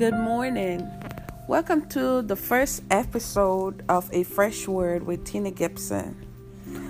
[0.00, 0.90] Good morning.
[1.46, 6.24] Welcome to the first episode of A Fresh Word with Tina Gibson.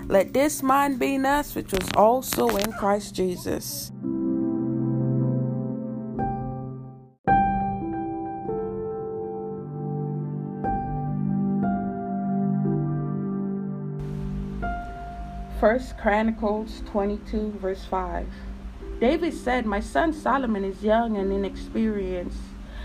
[0.06, 3.90] Let this mind be in us, which was also in Christ Jesus.
[15.58, 18.28] First Chronicles 22, verse 5.
[19.00, 22.38] David said, My son Solomon is young and inexperienced,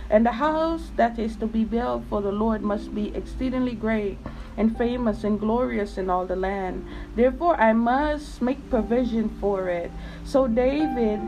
[0.09, 4.17] and the house that is to be built for the Lord must be exceedingly great
[4.57, 6.85] and famous and glorious in all the land.
[7.15, 9.91] Therefore, I must make provision for it.
[10.23, 11.19] So David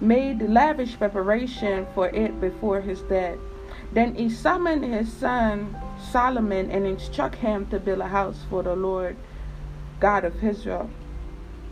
[0.00, 3.38] made lavish preparation for it before his death.
[3.92, 5.76] Then he summoned his son
[6.10, 9.16] Solomon and instructed him to build a house for the Lord
[9.98, 10.88] God of Israel.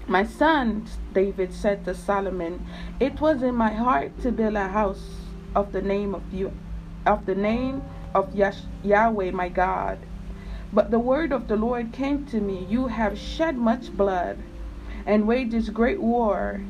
[0.09, 2.67] My son, David said to Solomon,
[3.01, 5.26] It was in my heart to build a house
[5.57, 6.53] of the name of you,
[7.07, 7.83] of the name
[8.15, 8.37] of
[8.85, 9.99] Yahweh my God.
[10.73, 14.39] But the word of the Lord came to me, You have shed much blood
[15.07, 16.61] and waged this great war.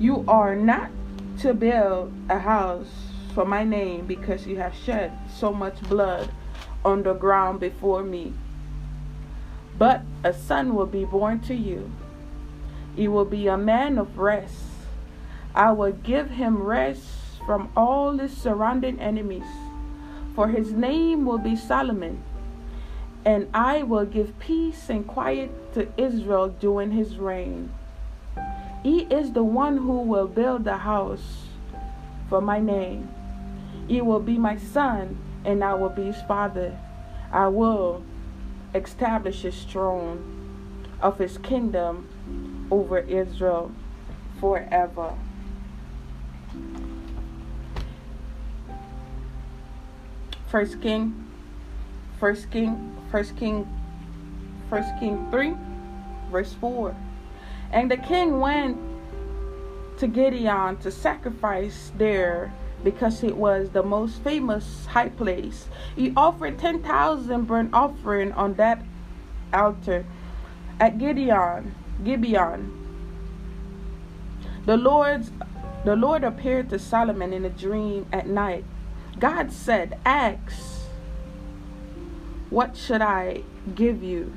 [0.00, 0.90] You are not
[1.38, 2.90] to build a house
[3.34, 6.28] for my name because you have shed so much blood
[6.84, 8.32] on the ground before me.
[9.78, 11.90] But a son will be born to you.
[12.96, 14.64] He will be a man of rest.
[15.54, 19.46] I will give him rest from all his surrounding enemies.
[20.34, 22.22] For his name will be Solomon.
[23.24, 27.70] And I will give peace and quiet to Israel during his reign.
[28.82, 31.46] He is the one who will build the house
[32.28, 33.08] for my name.
[33.88, 36.78] He will be my son, and I will be his father.
[37.32, 38.02] I will
[38.74, 43.72] establish his throne of his kingdom over Israel
[44.40, 45.14] forever.
[50.54, 51.26] First King,
[52.20, 53.66] First King, First King,
[54.70, 55.52] First King 3,
[56.30, 56.94] verse 4.
[57.72, 58.78] And the king went
[59.98, 62.54] to Gideon to sacrifice there
[62.84, 65.66] because it was the most famous high place.
[65.96, 68.80] He offered 10,000 burnt offering on that
[69.52, 70.06] altar
[70.78, 72.70] at Gideon, Gibeon.
[74.66, 75.32] The Lord's
[75.84, 78.64] the Lord appeared to Solomon in a dream at night.
[79.18, 80.88] God said, "Ask,
[82.50, 83.42] what should I
[83.74, 84.32] give you?"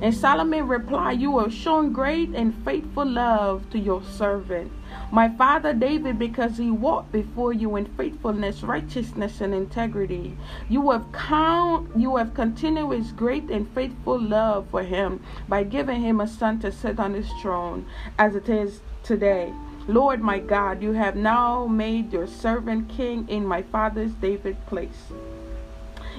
[0.00, 4.70] And Solomon replied, You have shown great and faithful love to your servant,
[5.10, 10.36] my father David, because he walked before you in faithfulness, righteousness, and integrity.
[10.68, 16.00] You have count you have continued his great and faithful love for him by giving
[16.00, 17.84] him a son to sit on his throne,
[18.18, 19.52] as it is today.
[19.88, 25.10] Lord my God, you have now made your servant king in my father's David place.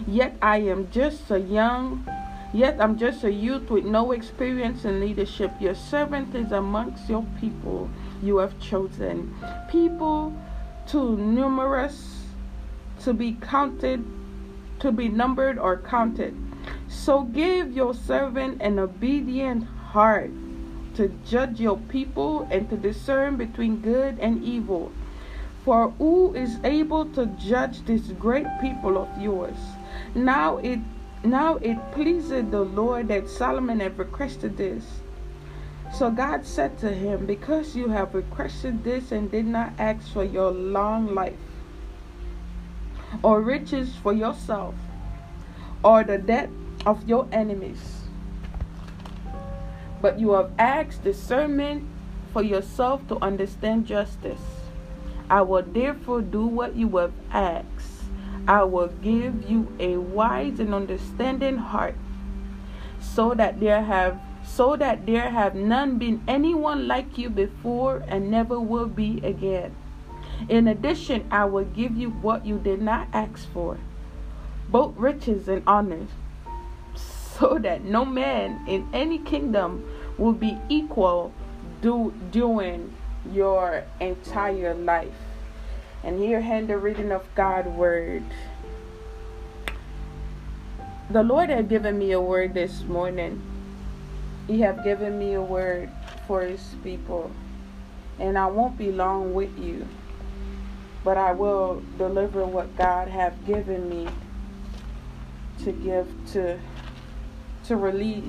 [0.07, 2.03] Yet I am just a young
[2.51, 5.51] Yet I'm just a youth with no experience in leadership.
[5.59, 7.89] Your servant is amongst your people
[8.23, 9.35] you have chosen.
[9.69, 10.33] People
[10.87, 12.23] too numerous
[13.03, 14.03] to be counted,
[14.79, 16.35] to be numbered or counted.
[16.87, 20.31] So give your servant an obedient heart
[20.99, 24.91] to judge your people and to discern between good and evil.
[25.63, 29.55] For who is able to judge this great people of yours?
[30.13, 30.79] Now it
[31.23, 34.99] now it pleased the Lord that Solomon had requested this.
[35.93, 40.25] So God said to him, Because you have requested this and did not ask for
[40.25, 41.39] your long life,
[43.23, 44.75] or riches for yourself,
[45.81, 46.49] or the debt
[46.85, 47.98] of your enemies,
[50.01, 51.83] but you have asked discernment
[52.31, 54.41] for yourself to understand justice,
[55.29, 58.03] I will therefore do what you have asked.
[58.47, 61.95] I will give you a wise and understanding heart,
[62.99, 68.31] so that there have so that there have none been anyone like you before and
[68.31, 69.75] never will be again.
[70.47, 73.77] In addition, I will give you what you did not ask for,
[74.69, 76.09] both riches and honors,
[77.39, 81.33] so that no man in any kingdom will be equal
[81.81, 82.93] do, during
[83.31, 85.13] your entire life.
[86.03, 88.23] And here hand the reading of God's word.
[91.09, 93.41] The Lord had given me a word this morning.
[94.47, 95.89] He have given me a word
[96.27, 97.31] for his people.
[98.19, 99.87] And I won't be long with you.
[101.03, 104.07] But I will deliver what God have given me
[105.63, 106.59] to give to
[107.69, 108.23] to release.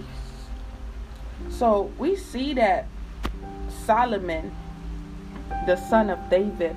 [1.49, 2.87] So we see that
[3.87, 4.55] Solomon,
[5.67, 6.77] the son of David,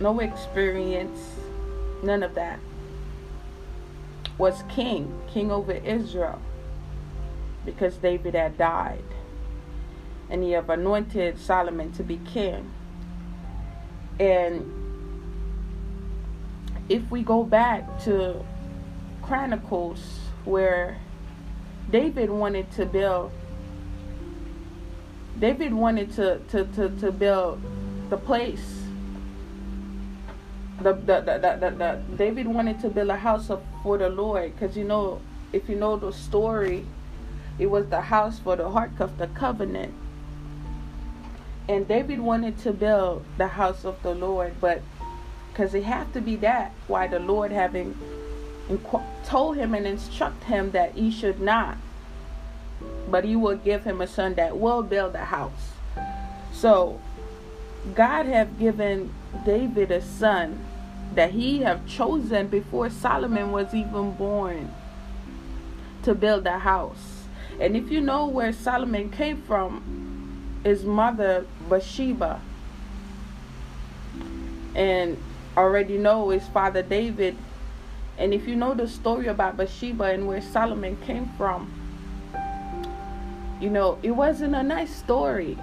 [0.00, 1.20] no experience,
[2.02, 2.58] none of that.
[4.38, 6.40] Was king, king over Israel,
[7.66, 9.04] because David had died.
[10.30, 12.70] And he have anointed Solomon to be king.
[14.18, 14.64] And
[16.88, 18.42] if we go back to
[19.20, 20.98] Chronicles, where
[21.90, 23.30] David wanted to build
[25.38, 27.60] David wanted to, to, to, to build
[28.10, 28.82] the place.
[30.80, 33.50] The, the, the, the, the, David wanted to build a house
[33.82, 35.20] for the Lord because you know
[35.52, 36.86] if you know the story
[37.58, 39.92] it was the house for the Ark of the Covenant
[41.68, 44.82] and David wanted to build the house of the Lord but
[45.50, 47.98] because it had to be that why the Lord having
[49.24, 51.76] told him and instruct him that he should not
[53.10, 55.72] but he will give him a son that will build a house.
[56.52, 57.00] So
[57.94, 59.12] God have given
[59.44, 60.64] David a son
[61.14, 64.70] that he have chosen before Solomon was even born
[66.02, 67.24] to build a house.
[67.60, 72.40] And if you know where Solomon came from, his mother Bathsheba,
[74.74, 75.16] and
[75.56, 77.36] already know his father David.
[78.18, 81.72] And if you know the story about Bathsheba and where Solomon came from,
[83.60, 85.56] you know, it wasn't a nice story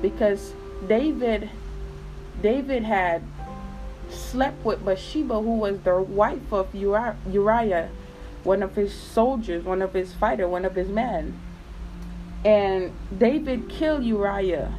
[0.00, 0.54] because
[0.88, 1.50] David
[2.40, 3.22] David had
[4.08, 7.88] slept with Bathsheba who was the wife of Uriah,
[8.44, 11.38] one of his soldiers, one of his fighter, one of his men.
[12.44, 14.72] And David killed Uriah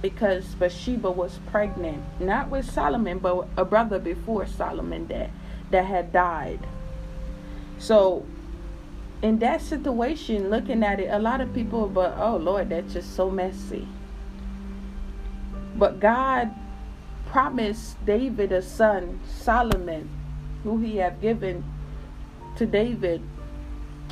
[0.00, 5.30] because Bathsheba was pregnant, not with Solomon, but a brother before Solomon that
[5.70, 6.60] that had died.
[7.78, 8.24] So
[9.22, 13.14] in that situation, looking at it, a lot of people, but oh Lord, that's just
[13.14, 13.86] so messy.
[15.76, 16.50] But God
[17.26, 20.08] promised David a son, Solomon,
[20.64, 21.64] who he had given
[22.56, 23.22] to David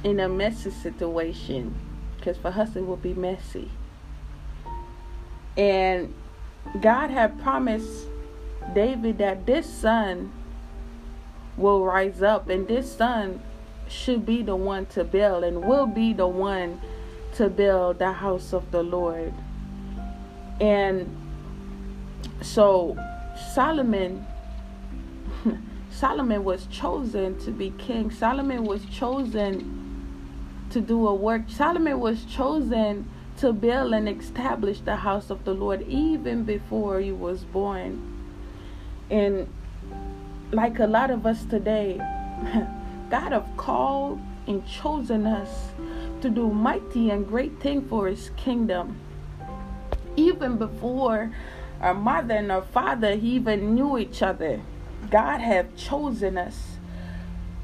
[0.04, 1.74] in a messy situation,
[2.16, 3.70] because for us it would be messy.
[5.56, 6.14] And
[6.80, 8.06] God had promised
[8.74, 10.32] David that this son
[11.58, 13.42] will rise up, and this son
[13.88, 16.80] should be the one to build and will be the one
[17.34, 19.32] to build the house of the Lord.
[20.60, 21.16] And
[22.42, 22.96] so
[23.54, 24.26] Solomon
[25.90, 28.10] Solomon was chosen to be king.
[28.10, 29.74] Solomon was chosen
[30.70, 31.42] to do a work.
[31.48, 33.08] Solomon was chosen
[33.38, 38.02] to build and establish the house of the Lord even before he was born.
[39.10, 39.48] And
[40.52, 41.96] like a lot of us today,
[43.10, 45.72] God have called and chosen us
[46.20, 48.96] to do mighty and great things for his kingdom.
[50.16, 51.30] Even before
[51.80, 54.60] our mother and our father even knew each other,
[55.10, 56.78] God have chosen us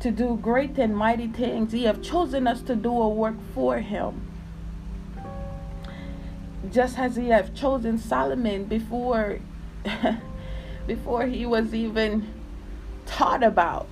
[0.01, 1.73] to do great and mighty things.
[1.73, 4.21] He have chosen us to do a work for him.
[6.71, 9.41] Just as he have chosen Solomon before
[10.87, 12.27] before he was even
[13.07, 13.87] taught about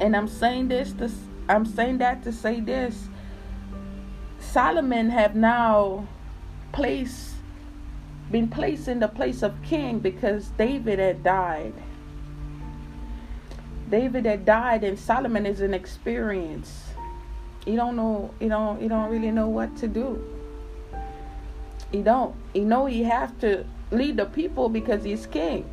[0.00, 1.10] and I'm saying this to
[1.48, 3.08] I'm saying that to say this.
[4.38, 6.06] Solomon have now
[6.72, 7.32] placed
[8.30, 11.74] been placed in the place of king because David had died.
[13.90, 16.90] David had died and Solomon is an experience.
[17.64, 20.22] He don't know he don't he don't really know what to do.
[21.92, 22.34] He don't.
[22.52, 25.70] He know he have to lead the people because he's king.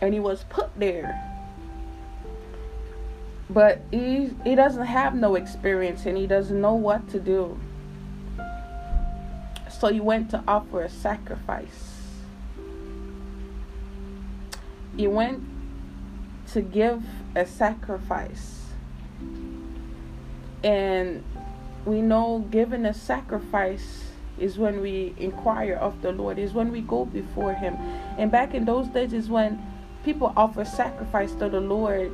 [0.00, 1.30] And he was put there.
[3.48, 7.58] But he he doesn't have no experience and he doesn't know what to do.
[9.68, 12.00] So he went to offer a sacrifice.
[14.96, 15.42] He went
[16.52, 17.02] to give
[17.34, 18.62] a sacrifice.
[20.62, 21.22] And
[21.84, 24.04] we know giving a sacrifice
[24.38, 27.74] is when we inquire of the lord is when we go before him.
[28.18, 29.62] And back in those days is when
[30.04, 32.12] people offer sacrifice to the lord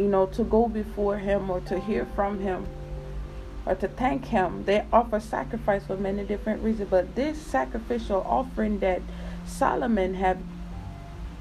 [0.00, 2.66] you know, to go before Him or to hear from Him
[3.66, 4.64] or to thank Him.
[4.64, 9.02] They offer sacrifice for many different reasons, but this sacrificial offering that
[9.44, 10.42] Solomon had,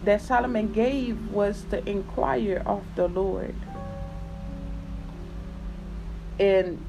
[0.03, 3.55] that Solomon gave was to inquire of the Lord.
[6.37, 6.83] And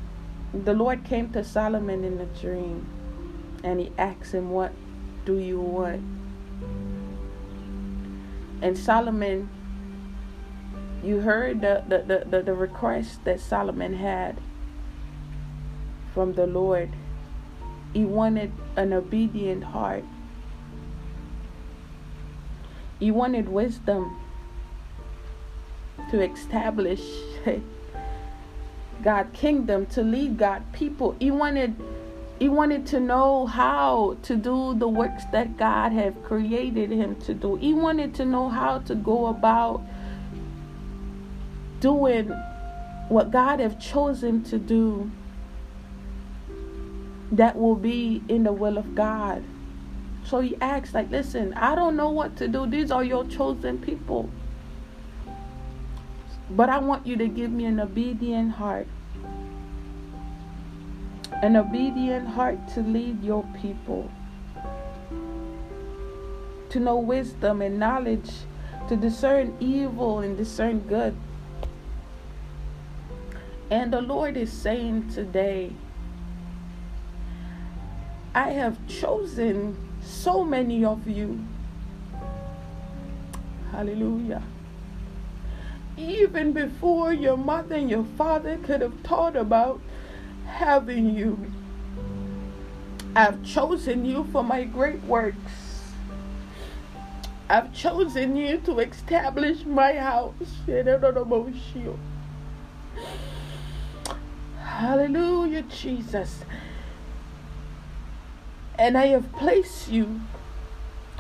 [0.52, 2.86] the Lord came to Solomon in a dream
[3.62, 4.72] and he asked him, What
[5.24, 6.19] do you want?
[8.62, 9.48] And Solomon
[11.02, 14.36] you heard the, the, the, the, request that Solomon had
[16.12, 16.90] from the Lord.
[17.94, 20.04] He wanted an obedient heart.
[22.98, 24.20] He wanted wisdom
[26.10, 27.00] to establish
[29.02, 31.16] God kingdom, to lead God people.
[31.18, 31.76] He wanted
[32.40, 37.34] he wanted to know how to do the works that God had created him to
[37.34, 37.56] do.
[37.56, 39.82] He wanted to know how to go about
[41.80, 42.28] doing
[43.10, 45.10] what God have chosen to do
[47.32, 49.44] that will be in the will of God.
[50.24, 52.66] So he asked, like, listen, I don't know what to do.
[52.66, 54.30] These are your chosen people.
[56.48, 58.86] But I want you to give me an obedient heart
[61.42, 64.10] an obedient heart to lead your people,
[66.68, 68.30] to know wisdom and knowledge,
[68.88, 71.16] to discern evil and discern good.
[73.70, 75.72] And the Lord is saying today,
[78.34, 81.44] I have chosen so many of you.
[83.72, 84.42] Hallelujah.
[85.96, 89.80] Even before your mother and your father could have thought about
[90.50, 91.38] having you.
[93.14, 95.92] I've chosen you for my great works.
[97.48, 100.34] I've chosen you to establish my house.
[104.62, 106.44] Hallelujah, Jesus.
[108.78, 110.20] And I have placed you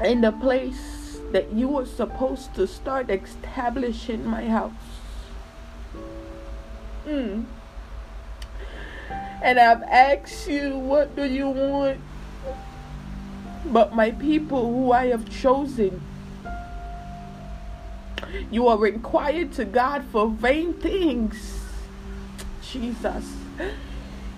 [0.04, 4.72] in the place that you were supposed to start establishing my house.
[7.06, 7.44] Mm
[9.42, 11.98] and I've asked you, What do you want?
[13.66, 16.00] But my people who I have chosen,
[18.50, 21.60] you are required to God for vain things.
[22.62, 23.36] Jesus.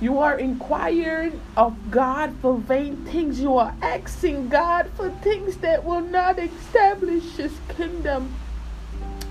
[0.00, 3.40] You are inquiring of God for vain things.
[3.40, 8.34] You are asking God for things that will not establish His kingdom.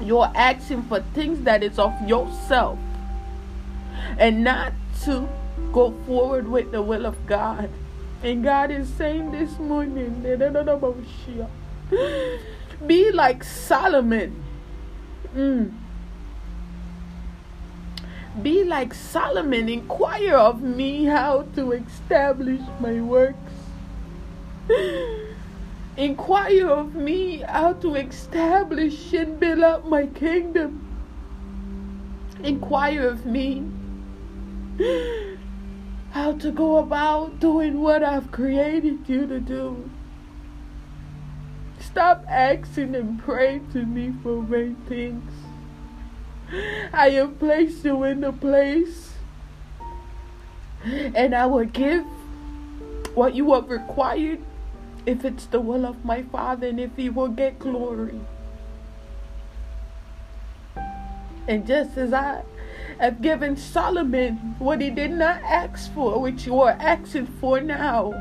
[0.02, 2.80] You are asking for things that is of yourself
[4.18, 4.74] and not
[5.04, 5.28] to
[5.72, 7.70] go forward with the will of God.
[8.24, 10.22] And God is saying this morning,
[12.88, 14.44] be like Solomon.
[15.36, 15.74] Mm.
[18.42, 23.38] Be like Solomon, inquire of me how to establish my works.
[25.98, 30.88] inquire of me how to establish and build up my kingdom.
[32.44, 33.64] Inquire of me
[36.12, 39.90] how to go about doing what I've created you to do.
[41.80, 45.32] Stop asking and praying to me for vain things.
[46.94, 49.14] I have placed you in the place,
[50.84, 52.06] and I will give
[53.14, 54.40] what you have required
[55.06, 58.20] if it's the will of my Father and if He will get glory.
[61.48, 62.44] And just as I
[63.02, 68.14] have given Solomon what he did not ask for, which you are asking for now.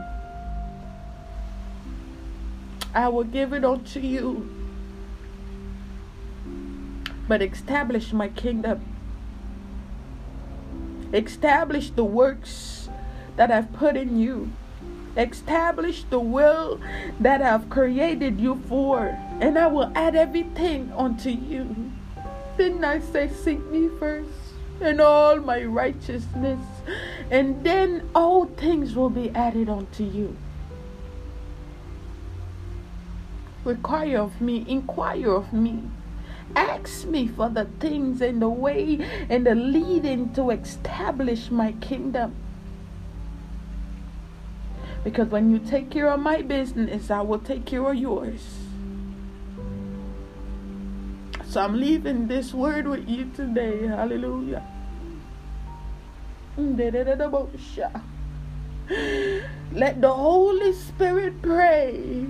[2.94, 4.48] I will give it unto you.
[7.28, 8.80] But establish my kingdom.
[11.12, 12.88] Establish the works
[13.36, 14.50] that I've put in you.
[15.14, 16.80] Establish the will
[17.20, 19.08] that I've created you for.
[19.40, 21.92] And I will add everything unto you.
[22.56, 24.49] Didn't I say, seek me first?
[24.80, 26.60] And all my righteousness,
[27.30, 30.36] and then all things will be added unto you.
[33.64, 35.82] Require of me, inquire of me.
[36.56, 42.34] Ask me for the things and the way and the leading to establish my kingdom.
[45.04, 48.69] Because when you take care of my business, I will take care of yours.
[51.50, 53.88] So I'm leaving this word with you today.
[53.88, 54.62] Hallelujah.
[56.56, 56.94] Let
[60.00, 62.26] the Holy Spirit pray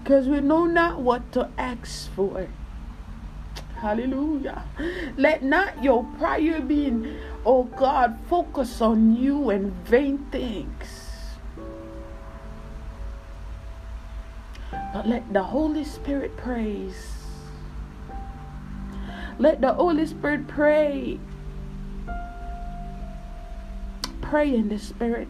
[0.00, 2.48] because we know not what to ask for.
[3.76, 4.64] Hallelujah.
[5.18, 6.88] Let not your prayer be,
[7.44, 11.36] oh God, focus on you and vain things.
[14.94, 17.21] But let the Holy Spirit praise
[19.38, 21.18] let the Holy Spirit pray.
[24.20, 25.28] Pray in the Spirit.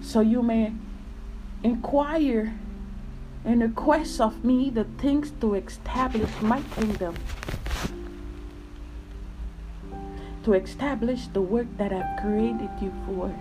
[0.00, 0.72] So you may
[1.62, 2.58] inquire
[3.44, 7.14] and request of me the things to establish my kingdom.
[10.44, 13.32] To establish the work that I've created you for.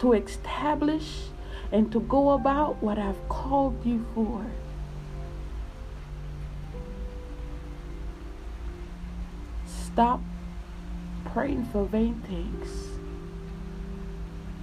[0.00, 1.28] to establish
[1.70, 4.44] and to go about what I've called you for.
[9.66, 10.20] Stop
[11.26, 12.98] praying for vain things.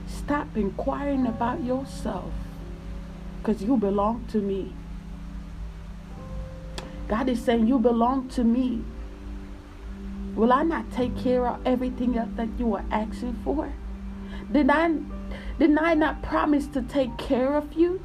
[0.07, 2.31] Stop inquiring about yourself
[3.37, 4.73] because you belong to me.
[7.07, 8.83] God is saying, You belong to me.
[10.35, 13.71] Will I not take care of everything else that you are asking for?
[14.51, 14.91] Did I,
[15.57, 18.01] did I not promise to take care of you?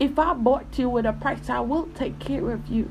[0.00, 2.90] If I bought you with a price, I will take care of you.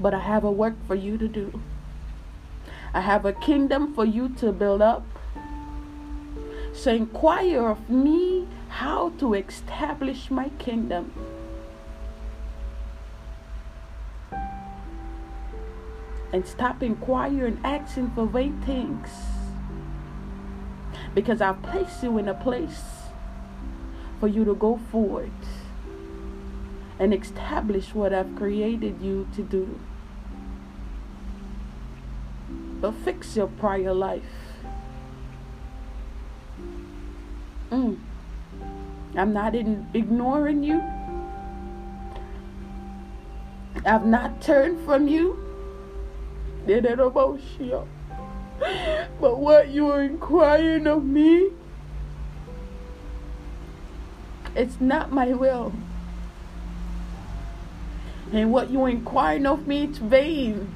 [0.00, 1.60] But I have a work for you to do.
[2.94, 5.04] I have a kingdom for you to build up.
[6.72, 11.12] So inquire of me how to establish my kingdom.
[16.32, 19.35] And stop inquiring, asking for vain things.
[21.16, 22.82] Because I've placed you in a place
[24.20, 25.32] for you to go forward
[26.98, 29.80] and establish what I've created you to do.
[32.82, 34.22] But fix your prior life.
[37.70, 37.98] Mm.
[39.16, 40.82] I'm not in ignoring you.
[43.86, 45.38] I've not turned from you.
[48.58, 51.50] But what you are inquiring of me,
[54.54, 55.72] it's not my will.
[58.32, 60.74] And what you are inquiring of me, it's vain.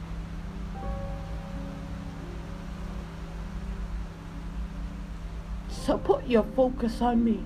[5.68, 7.42] So put your focus on me.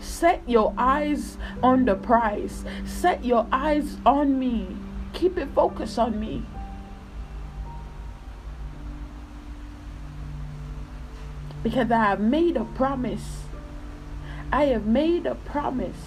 [0.00, 2.64] Set your eyes on the prize.
[2.86, 4.76] Set your eyes on me.
[5.12, 6.44] Keep it focused on me.
[11.68, 13.42] Because I have made a promise.
[14.50, 15.98] I have made a promise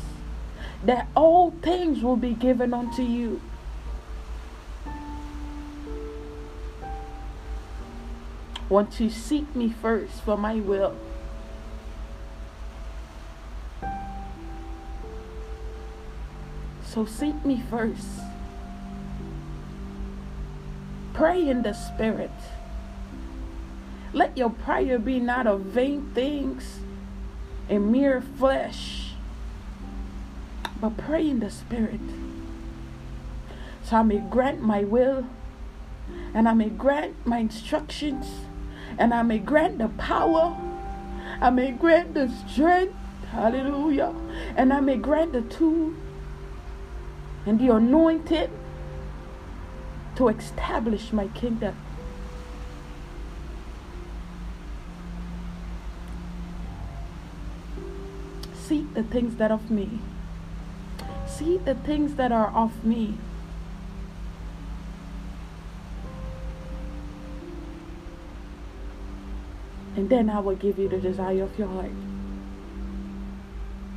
[0.83, 3.39] that all things will be given unto you.
[8.71, 10.95] want to seek me first for my will.
[16.85, 18.07] So seek me first.
[21.13, 22.31] Pray in the Spirit.
[24.13, 26.79] Let your prayer be not of vain things
[27.69, 29.13] and mere flesh,
[30.81, 32.01] but pray in the Spirit.
[33.83, 35.25] So I may grant my will
[36.33, 38.27] and I may grant my instructions
[38.97, 40.57] and I may grant the power,
[41.39, 42.95] I may grant the strength,
[43.31, 44.13] hallelujah,
[44.57, 45.93] and I may grant the tool
[47.45, 48.49] and the anointed
[50.17, 51.75] to establish my kingdom.
[58.71, 59.99] Seek the things that are of me.
[61.27, 63.17] Seek the things that are of me.
[69.97, 71.91] and then I will give you the desire of your heart.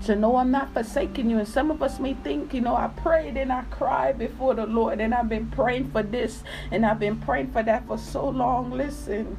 [0.00, 1.38] So no, I'm not forsaking you.
[1.38, 4.66] And some of us may think, you know, I prayed and I cried before the
[4.66, 8.28] Lord, and I've been praying for this and I've been praying for that for so
[8.28, 8.72] long.
[8.72, 9.38] Listen,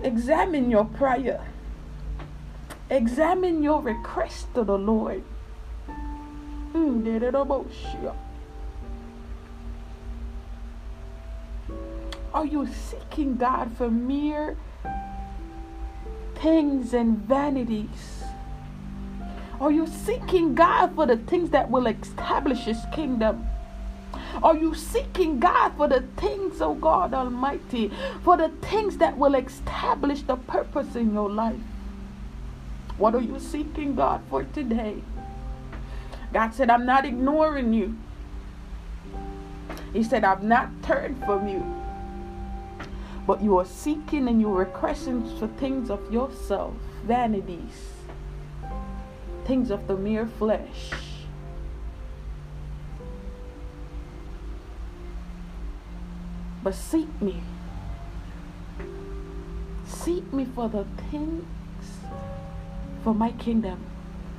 [0.00, 1.44] examine your prayer.
[2.90, 5.22] Examine your request to the Lord.
[6.72, 7.06] Hmm,
[12.32, 14.56] Are you seeking God for mere
[16.36, 18.22] things and vanities?
[19.60, 23.46] Are you seeking God for the things that will establish His kingdom?
[24.42, 27.90] Are you seeking God for the things, oh God Almighty,
[28.22, 31.60] for the things that will establish the purpose in your life?
[32.98, 35.02] What are you seeking God for today?
[36.32, 37.96] God said, I'm not ignoring you.
[39.92, 41.78] He said, I've not turned from you
[43.28, 46.72] but you are seeking and you are requesting for things of yourself,
[47.04, 47.92] vanities,
[49.44, 50.92] things of the mere flesh.
[56.62, 57.42] But seek me.
[59.84, 61.44] Seek me for the things
[63.08, 63.86] for my kingdom.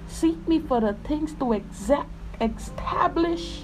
[0.08, 2.08] Seek me for the things to exact,
[2.40, 3.64] establish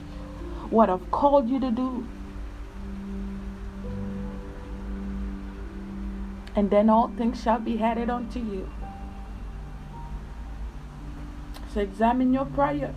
[0.71, 2.07] what I've called you to do.
[6.57, 8.69] and then all things shall be added unto you.
[11.73, 12.95] So examine your prayer.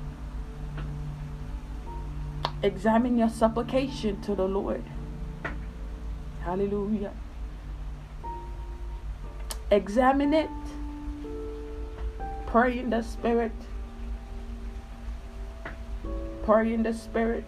[2.63, 4.85] Examine your supplication to the Lord.
[6.45, 7.13] Hallelujah.
[9.71, 10.49] examine it,
[12.49, 13.53] pray in the spirit,
[16.45, 17.45] pray in the spirit.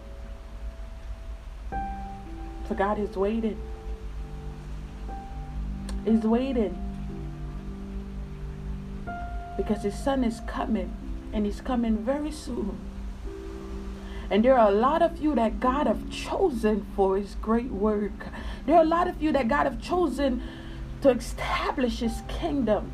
[2.69, 3.59] For God is waiting.
[6.05, 6.77] Is waiting.
[9.57, 10.95] Because his son is coming
[11.33, 12.79] and he's coming very soon.
[14.31, 18.29] And there are a lot of you that God have chosen for his great work.
[18.67, 20.43] There are a lot of you that God have chosen
[21.01, 22.93] to establish his kingdom.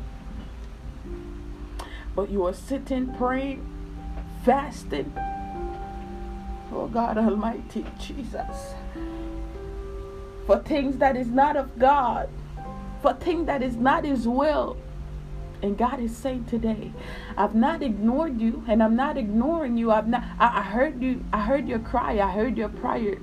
[2.17, 3.63] But you are sitting, praying,
[4.43, 5.13] fasting.
[6.73, 8.73] Oh God Almighty, Jesus.
[10.47, 12.27] For things that is not of God,
[13.03, 14.77] for things that is not his will.
[15.61, 16.91] And God is saying today,
[17.37, 19.91] I've not ignored you and I'm not ignoring you.
[19.91, 23.19] I've not I, I heard you, I heard your cry, I heard your prayer.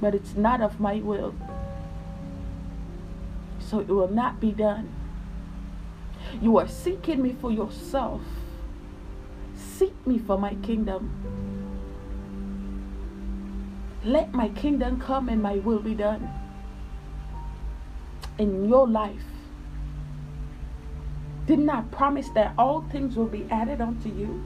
[0.00, 1.34] But it's not of my will.
[3.58, 4.94] So it will not be done.
[6.40, 8.22] You are seeking me for yourself.
[9.54, 11.10] Seek me for my kingdom.
[14.04, 16.28] Let my kingdom come and my will be done
[18.38, 19.24] in your life
[21.50, 24.40] didn't I promise that all things will be added unto you?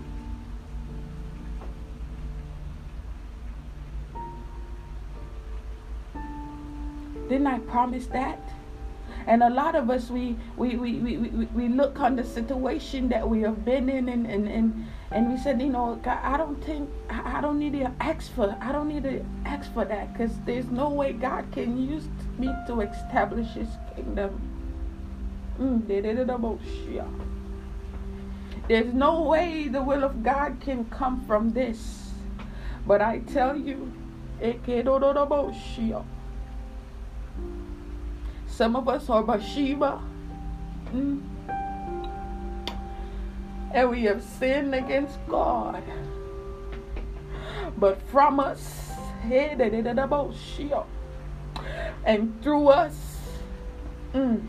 [7.28, 8.40] Didn't I promise that?
[9.26, 13.28] And a lot of us, we we, we, we, we, look on the situation that
[13.28, 16.62] we have been in and, and, and, and we said, you know, God, I don't
[16.64, 20.12] think, I, I don't need to ask for, I don't need to ask for that
[20.12, 22.04] because there's no way God can use
[22.38, 24.40] me to establish his kingdom.
[25.60, 25.86] Mm,
[28.68, 32.10] There's no way the will of God can come from this.
[32.86, 33.92] But I tell you,
[38.56, 40.00] some of us are Bathsheba.
[40.92, 41.20] Mm,
[43.72, 45.82] and we have sinned against God.
[47.76, 48.92] But from us,
[52.04, 53.18] and through us,
[54.12, 54.40] mm,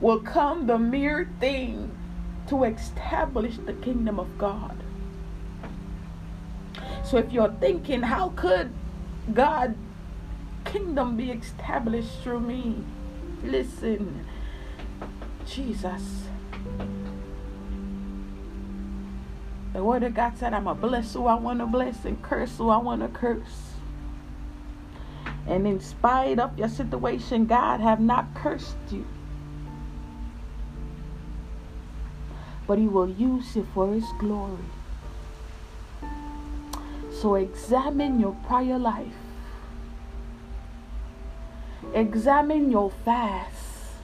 [0.00, 1.96] will come the mere thing
[2.48, 4.82] to establish the kingdom of God.
[7.04, 8.72] So if you're thinking, how could
[9.32, 9.76] God
[10.64, 12.84] kingdom be established through me?
[13.46, 14.26] Listen,
[15.46, 16.24] Jesus.
[19.72, 22.56] The word of God said, I'm a bless who I want to bless and curse
[22.58, 23.72] who I want to curse.
[25.46, 29.06] And in spite of your situation, God have not cursed you.
[32.66, 34.56] but He will use it for His glory.
[37.12, 39.14] So examine your prior life,
[41.96, 43.94] examine your fast,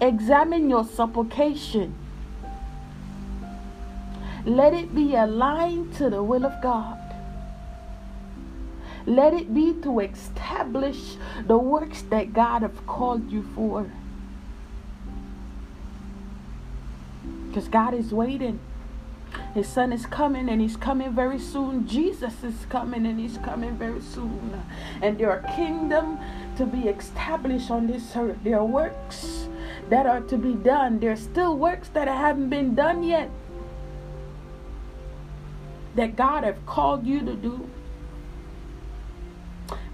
[0.00, 1.94] examine your supplication.
[4.44, 7.00] Let it be aligned to the will of God.
[9.06, 13.90] Let it be to establish the works that God has called you for.
[17.48, 18.60] Because God is waiting.
[19.54, 21.86] His son is coming and he's coming very soon.
[21.86, 24.60] Jesus is coming and he's coming very soon.
[25.00, 26.18] And there are kingdom
[26.56, 28.38] to be established on this earth.
[28.42, 29.48] There are works
[29.90, 30.98] that are to be done.
[30.98, 33.30] There are still works that haven't been done yet.
[35.94, 37.70] That God have called you to do.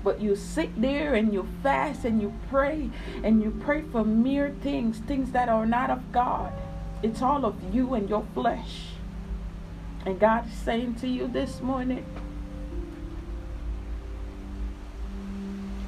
[0.02, 2.88] But you sit there and you fast and you pray
[3.22, 6.54] and you pray for mere things, things that are not of God.
[7.02, 8.86] It's all of you and your flesh.
[10.06, 12.04] And God is saying to you this morning,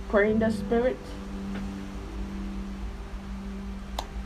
[0.09, 0.98] pray in the Spirit.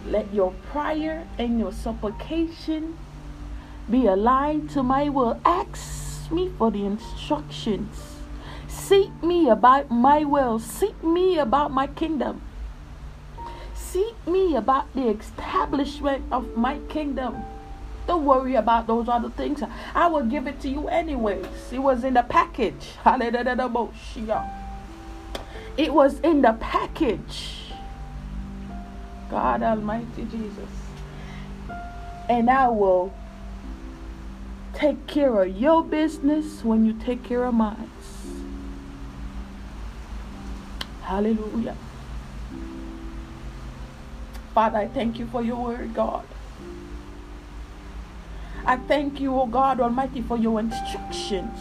[0.07, 2.97] Let your prayer and your supplication
[3.91, 5.41] be aligned to my will.
[5.45, 8.21] Ask me for the instructions.
[8.69, 10.59] Seek me about my will.
[10.59, 12.43] Seek me about my kingdom
[13.97, 17.35] seek me about the establishment of my kingdom.
[18.07, 19.63] Don't worry about those other things.
[19.95, 21.47] I will give it to you anyways.
[21.73, 22.93] It was in the package.
[23.03, 24.51] Hallelujah.
[25.77, 27.73] It was in the package.
[29.29, 30.71] God Almighty Jesus.
[32.29, 33.13] And I will
[34.73, 37.91] take care of your business when you take care of mine.
[41.03, 41.77] Hallelujah.
[44.55, 46.25] Father, I thank you for your word, God.
[48.67, 51.57] I thank you, O God Almighty, for your instructions.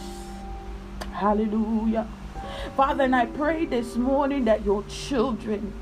[1.12, 2.08] Hallelujah.
[2.76, 5.72] Father, and I pray this morning that your children,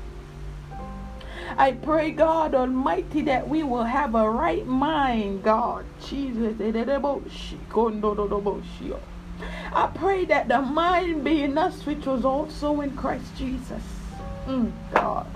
[1.57, 5.85] I pray, God Almighty, that we will have a right mind, God.
[6.05, 6.55] Jesus.
[9.73, 13.81] I pray that the mind be in us, which was also in Christ Jesus.
[14.45, 15.27] Mm, God.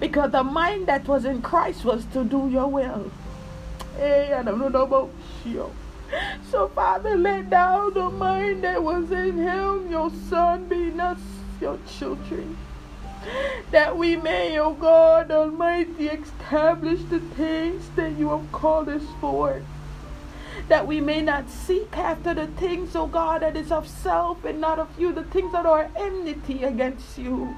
[0.00, 3.10] Because the mind that was in Christ was to do your will.
[3.96, 5.10] Hey, I don't know about
[5.42, 5.72] you.
[6.50, 11.18] So, Father, let down the mind that was in him, your son, being us,
[11.62, 12.58] your children.
[13.70, 19.02] That we may, O oh God Almighty, establish the things that you have called us
[19.18, 19.62] for.
[20.68, 24.44] That we may not seek after the things, O oh God, that is of self
[24.44, 27.56] and not of you, the things that are enmity against you.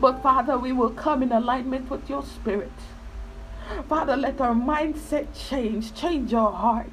[0.00, 2.72] But Father, we will come in alignment with your spirit.
[3.88, 5.94] Father, let our mindset change.
[5.94, 6.86] Change our heart.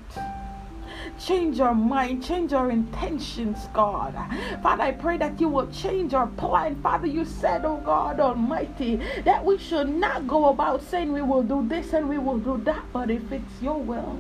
[1.20, 4.14] Change our mind, change our intentions, God.
[4.62, 6.82] Father, I pray that you will change our plan.
[6.82, 11.44] Father, you said, oh God Almighty, that we should not go about saying we will
[11.44, 14.18] do this and we will do that, but if it's your will.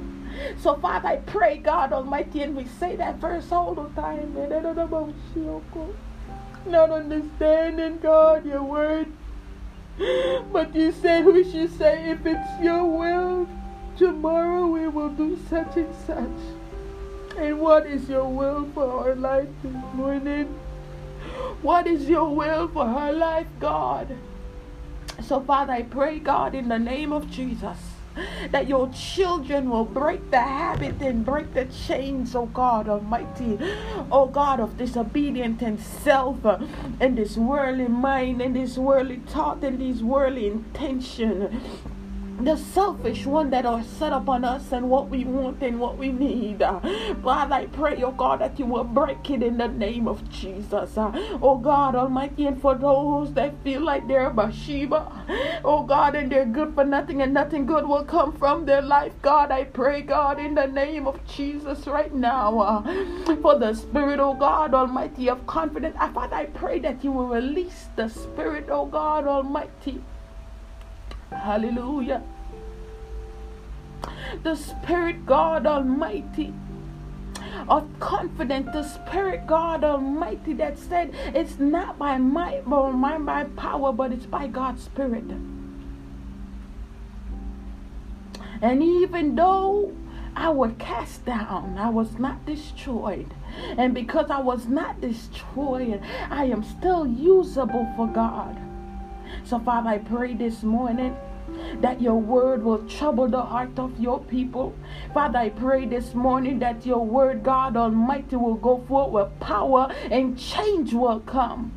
[0.58, 4.36] So, Father, I pray, God Almighty, and we say that verse all the time.
[4.38, 5.96] And I don't know about you, God.
[6.66, 9.12] Not understanding, God, your word.
[9.98, 13.48] But you said we should say, if it's your will,
[13.98, 17.38] tomorrow we will do such and such.
[17.38, 20.46] And what is your will for our life this morning?
[21.62, 24.16] What is your will for her life, God?
[25.22, 27.93] So, Father, I pray, God, in the name of Jesus
[28.52, 33.58] that your children will break the habit and break the chains, oh God Almighty,
[34.12, 36.38] oh God of disobedience and self
[37.00, 41.62] and this worldly mind and this worldly thought and this worldly intention
[42.40, 46.12] the selfish one that are set upon us and what we want and what we
[46.12, 46.62] need.
[46.62, 46.80] Uh,
[47.22, 50.98] God, I pray, oh God, that you will break it in the name of Jesus.
[50.98, 56.32] Uh, oh God Almighty, and for those that feel like they're Bathsheba, oh God, and
[56.32, 59.14] they're good for nothing and nothing good will come from their life.
[59.22, 64.20] God, I pray, God, in the name of Jesus right now, uh, for the spirit,
[64.20, 65.96] oh God Almighty, of confidence.
[66.00, 70.02] I, Father, I pray that you will release the spirit, oh God Almighty
[71.34, 72.24] Hallelujah.
[74.44, 76.54] The Spirit God Almighty
[77.68, 83.92] of confidence, the Spirit God Almighty that said it's not by might, by my power,
[83.94, 85.26] but it's by God's Spirit.
[88.62, 89.94] And even though
[90.36, 93.34] I was cast down, I was not destroyed.
[93.78, 98.58] And because I was not destroyed, I am still usable for God.
[99.44, 101.16] So, Father, I pray this morning
[101.82, 104.74] that your word will trouble the heart of your people.
[105.14, 109.94] Father, I pray this morning that your word, God Almighty, will go forth with power
[110.10, 111.72] and change will come.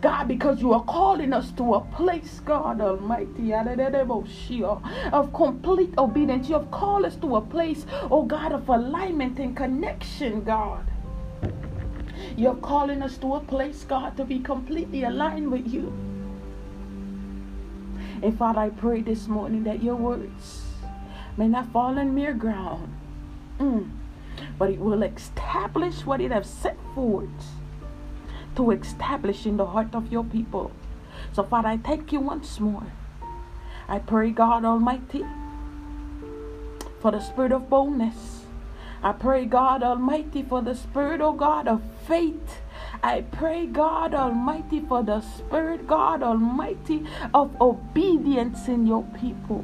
[0.00, 6.48] God, because you are calling us to a place, God Almighty, of complete obedience.
[6.48, 10.86] You have called us to a place, oh God, of alignment and connection, God.
[12.36, 15.92] You're calling us to a place, God, to be completely aligned with you.
[18.24, 20.62] And Father, I pray this morning that your words
[21.36, 22.90] may not fall on mere ground,
[23.60, 23.90] mm,
[24.58, 27.28] but it will establish what it has set forth
[28.56, 30.70] to establish in the heart of your people.
[31.34, 32.86] So, Father, I thank you once more.
[33.88, 35.26] I pray, God Almighty,
[37.00, 38.46] for the spirit of boldness.
[39.02, 42.62] I pray, God Almighty, for the spirit, oh God, of faith
[43.04, 49.62] I pray, God Almighty, for the Spirit, God Almighty, of obedience in your people.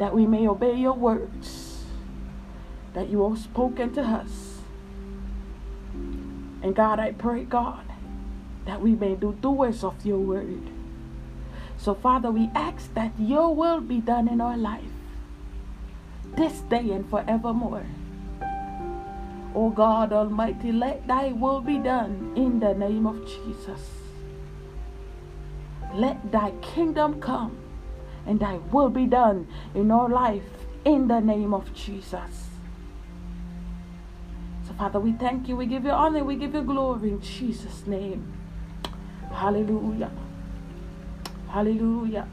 [0.00, 1.84] That we may obey your words
[2.92, 4.58] that you have spoken to us.
[5.94, 7.84] And God, I pray, God,
[8.66, 10.70] that we may do doers of your word.
[11.78, 14.90] So, Father, we ask that your will be done in our life
[16.34, 17.86] this day and forevermore.
[19.54, 23.80] O oh God Almighty, let thy will be done in the name of Jesus.
[25.94, 27.56] Let thy kingdom come
[28.26, 30.44] and thy will be done in our life
[30.84, 32.48] in the name of Jesus.
[34.66, 35.56] So, Father, we thank you.
[35.56, 36.22] We give you honor.
[36.22, 38.32] We give you glory in Jesus' name.
[39.32, 40.12] Hallelujah.
[41.48, 42.28] Hallelujah.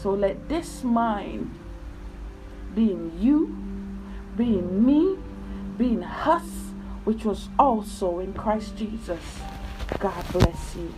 [0.00, 1.50] So let this mind
[2.76, 3.65] be in you
[4.36, 5.16] being me,
[5.78, 6.44] being us,
[7.04, 9.20] which was also in Christ Jesus.
[9.98, 10.92] God bless you.